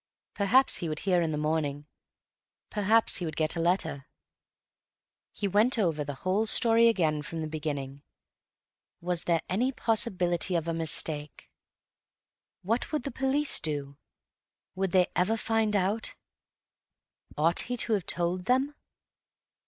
Perhaps 0.33 0.77
he 0.77 0.89
would 0.89 1.01
hear 1.01 1.21
in 1.21 1.29
the 1.31 1.37
morning; 1.37 1.85
perhaps 2.71 3.17
he 3.17 3.25
would 3.25 3.35
get 3.35 3.55
a 3.55 3.59
letter. 3.61 4.07
He 5.31 5.47
went 5.47 5.77
over 5.77 6.03
the 6.03 6.15
whole 6.25 6.47
story 6.47 6.87
again 6.87 7.21
from 7.21 7.41
the 7.41 7.47
beginning—was 7.47 9.25
there 9.25 9.43
any 9.47 9.71
possibility 9.71 10.55
of 10.55 10.67
a 10.67 10.73
mistake? 10.73 11.51
What 12.63 12.91
would 12.91 13.03
the 13.03 13.11
police 13.11 13.59
do? 13.59 13.99
Would 14.73 14.89
they 14.91 15.05
ever 15.15 15.37
find 15.37 15.75
out? 15.75 16.15
Ought 17.37 17.59
he 17.59 17.77
to 17.77 17.93
have 17.93 18.07
told 18.07 18.45
them? 18.45 18.73